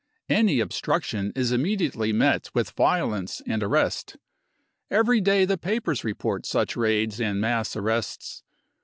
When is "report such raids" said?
6.03-7.21